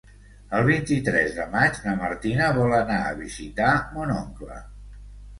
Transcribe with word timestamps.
El 0.59 0.63
vint-i-tres 0.67 1.35
de 1.39 1.43
maig 1.55 1.75
na 1.87 1.91
Martina 1.99 2.47
vol 2.55 2.73
anar 2.77 2.95
a 3.09 3.11
visitar 3.19 3.69
mon 3.99 4.15
oncle. 4.15 4.57